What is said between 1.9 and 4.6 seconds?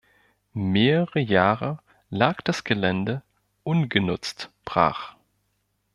lag das Gelände ungenutzt